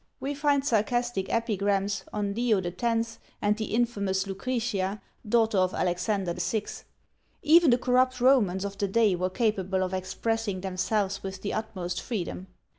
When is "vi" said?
6.33-6.65